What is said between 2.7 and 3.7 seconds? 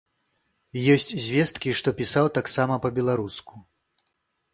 па-беларуску.